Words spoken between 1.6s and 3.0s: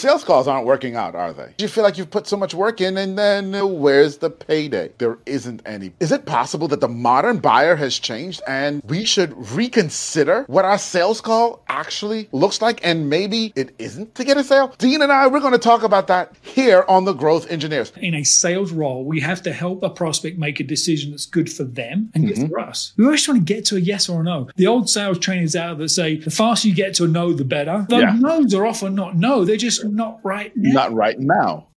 you feel like you've put so much work in